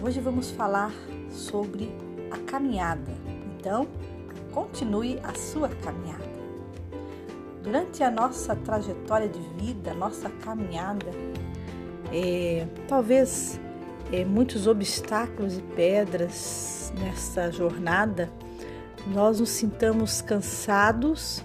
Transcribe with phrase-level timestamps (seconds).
[0.00, 0.92] Hoje vamos falar
[1.28, 1.92] sobre
[2.30, 3.12] a caminhada.
[3.58, 3.88] Então,
[4.52, 6.38] continue a sua caminhada.
[7.64, 11.10] Durante a nossa trajetória de vida, nossa caminhada,
[12.12, 13.60] é, talvez
[14.12, 18.30] é, muitos obstáculos e pedras nessa jornada,
[19.08, 21.42] nós nos sintamos cansados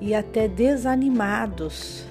[0.00, 2.04] e até desanimados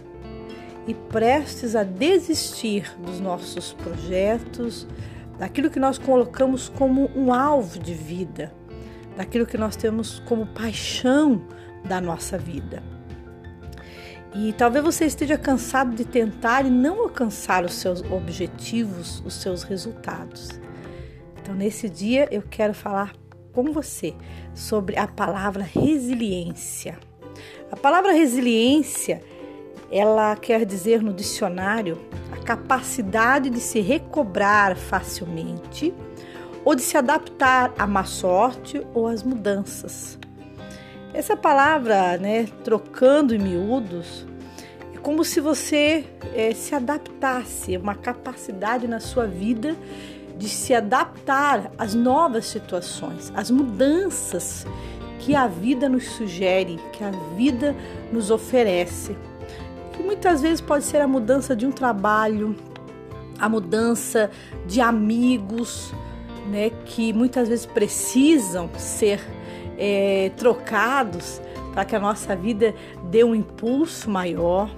[0.86, 4.86] e prestes a desistir dos nossos projetos,
[5.38, 8.54] daquilo que nós colocamos como um alvo de vida,
[9.16, 11.42] daquilo que nós temos como paixão
[11.86, 12.82] da nossa vida.
[14.36, 19.62] E talvez você esteja cansado de tentar e não alcançar os seus objetivos, os seus
[19.62, 20.50] resultados.
[21.40, 23.14] Então, nesse dia, eu quero falar
[23.52, 24.16] com você
[24.56, 26.98] sobre a palavra resiliência.
[27.72, 29.22] A palavra resiliência,
[29.92, 32.00] ela quer dizer no dicionário
[32.44, 35.94] capacidade de se recobrar facilmente
[36.66, 40.18] ou de se adaptar à má sorte ou às mudanças.
[41.14, 44.26] Essa palavra, né, trocando em miúdos,
[44.94, 49.76] é como se você é, se adaptasse, uma capacidade na sua vida
[50.38, 54.66] de se adaptar às novas situações, às mudanças
[55.20, 57.76] que a vida nos sugere, que a vida
[58.12, 59.16] nos oferece.
[59.94, 62.56] Que muitas vezes pode ser a mudança de um trabalho,
[63.40, 64.30] a mudança
[64.66, 65.94] de amigos,
[66.50, 69.22] né, que muitas vezes precisam ser
[69.78, 71.42] é, trocados
[71.74, 72.76] para que a nossa vida
[73.10, 74.70] dê um impulso maior,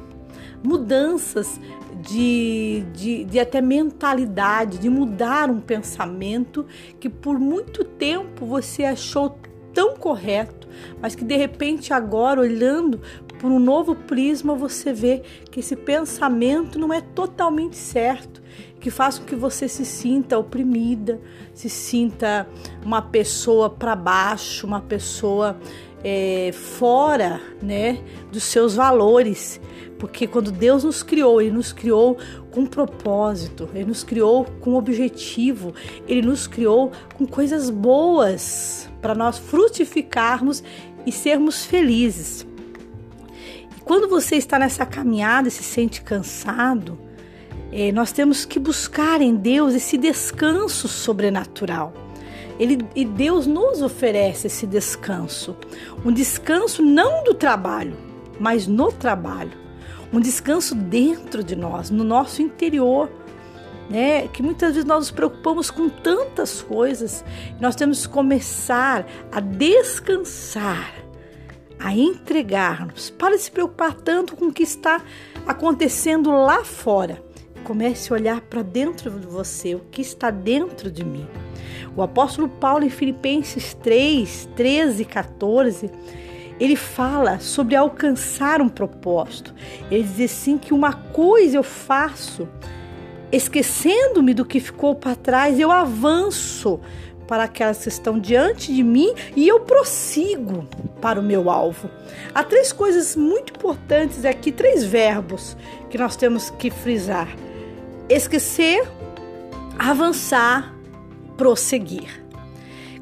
[0.63, 1.59] mudanças
[2.01, 6.65] de, de, de, até mentalidade, de mudar um pensamento
[6.99, 9.37] que por muito tempo você achou
[9.73, 10.67] tão correto,
[11.01, 13.01] mas que de repente agora, olhando
[13.39, 18.41] por um novo prisma, você vê que esse pensamento não é totalmente certo
[18.79, 21.19] que faz com que você se sinta oprimida,
[21.55, 22.47] se sinta
[22.83, 25.57] uma pessoa para baixo, uma pessoa
[26.03, 27.99] é, fora né,
[28.31, 29.59] dos seus valores.
[29.97, 32.17] Porque quando Deus nos criou, Ele nos criou
[32.51, 35.73] com propósito, Ele nos criou com objetivo,
[36.07, 40.63] Ele nos criou com coisas boas para nós frutificarmos
[41.07, 42.45] e sermos felizes.
[43.85, 46.97] Quando você está nessa caminhada e se sente cansado,
[47.71, 51.93] é, nós temos que buscar em Deus esse descanso sobrenatural.
[52.59, 55.55] Ele, e Deus nos oferece esse descanso.
[56.03, 57.95] Um descanso não do trabalho,
[58.39, 59.51] mas no trabalho.
[60.11, 63.11] Um descanso dentro de nós, no nosso interior.
[63.87, 64.27] Né?
[64.29, 67.23] Que muitas vezes nós nos preocupamos com tantas coisas.
[67.59, 71.04] Nós temos que começar a descansar,
[71.79, 73.09] a entregar-nos.
[73.09, 75.01] Para se preocupar tanto com o que está
[75.45, 77.23] acontecendo lá fora
[77.65, 81.27] Comece a olhar para dentro de você, o que está dentro de mim.
[81.95, 85.89] O apóstolo Paulo, em Filipenses 3, 13 e 14,
[86.59, 89.51] ele fala sobre alcançar um propósito.
[89.89, 92.47] Ele diz assim: que uma coisa eu faço,
[93.31, 96.79] esquecendo-me do que ficou para trás, eu avanço
[97.27, 100.67] para aquelas que estão diante de mim e eu prossigo
[101.05, 101.87] para o meu alvo.
[102.33, 105.55] Há três coisas muito importantes aqui, três verbos
[105.87, 107.27] que nós temos que frisar
[108.09, 108.87] esquecer,
[109.77, 110.75] avançar,
[111.37, 112.23] prosseguir.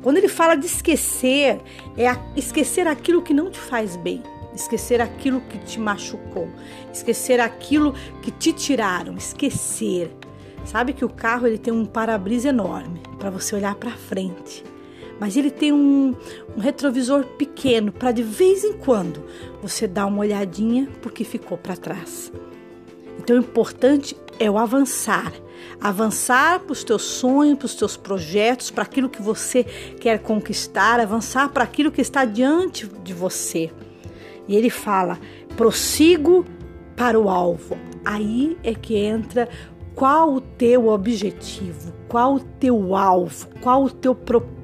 [0.02, 1.62] Quando ele fala de esquecer,
[1.98, 2.06] é
[2.36, 4.22] esquecer aquilo que não te faz bem,
[4.54, 6.50] esquecer aquilo que te machucou,
[6.92, 10.12] esquecer aquilo que te tiraram, esquecer.
[10.66, 14.64] Sabe que o carro ele tem um para-brisa enorme para você olhar para frente,
[15.20, 16.16] mas ele tem um,
[16.56, 19.24] um retrovisor pequeno para de vez em quando
[19.62, 22.32] você dar uma olhadinha porque ficou para trás.
[23.20, 25.32] Então, o importante é o avançar.
[25.80, 31.00] Avançar para os teus sonhos, para os teus projetos, para aquilo que você quer conquistar,
[31.00, 33.72] avançar para aquilo que está diante de você.
[34.48, 35.20] E ele fala:
[35.56, 36.46] prossigo
[36.96, 37.78] para o alvo.
[38.04, 39.48] Aí é que entra
[39.96, 44.63] qual o teu objetivo, qual o teu alvo, qual o teu propósito,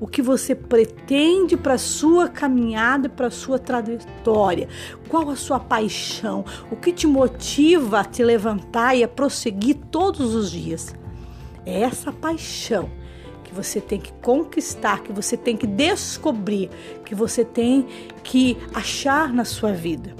[0.00, 4.68] o que você pretende para sua caminhada, para sua trajetória,
[5.08, 10.34] qual a sua paixão, o que te motiva a te levantar e a prosseguir todos
[10.34, 10.94] os dias.
[11.66, 12.90] É essa paixão
[13.42, 16.70] que você tem que conquistar, que você tem que descobrir,
[17.04, 17.86] que você tem
[18.22, 20.14] que achar na sua vida,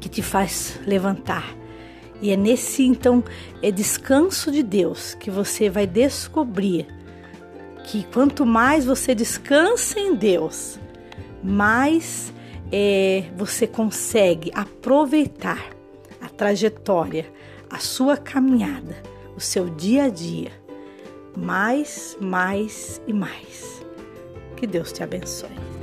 [0.00, 1.56] que te faz levantar.
[2.20, 3.22] E é nesse então
[3.62, 6.95] é descanso de Deus que você vai descobrir
[7.86, 10.78] que quanto mais você descansa em Deus,
[11.42, 12.32] mais
[12.72, 15.70] é, você consegue aproveitar
[16.20, 17.32] a trajetória,
[17.70, 18.96] a sua caminhada,
[19.36, 20.50] o seu dia a dia,
[21.36, 23.80] mais, mais e mais.
[24.56, 25.75] Que Deus te abençoe.